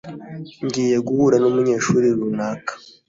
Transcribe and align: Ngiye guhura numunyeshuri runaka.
Ngiye 0.65 0.97
guhura 1.07 1.35
numunyeshuri 1.39 2.07
runaka. 2.17 2.71